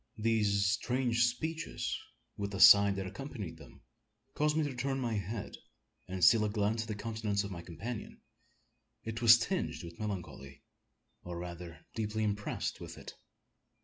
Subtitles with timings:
[0.17, 1.95] These strange speeches,
[2.35, 3.81] with the sigh that accompanied them,
[4.33, 5.57] caused me to turn my head,
[6.07, 8.19] and steal a glance at the countenance of my companion.
[9.03, 10.63] It was tinged with melancholy,
[11.23, 13.13] or rather deeply impressed with it.